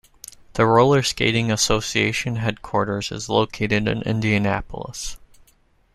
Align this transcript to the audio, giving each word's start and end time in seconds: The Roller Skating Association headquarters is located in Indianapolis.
The 0.53 0.65
Roller 0.65 1.03
Skating 1.03 1.51
Association 1.51 2.37
headquarters 2.37 3.11
is 3.11 3.29
located 3.29 3.87
in 3.87 4.01
Indianapolis. 4.01 5.17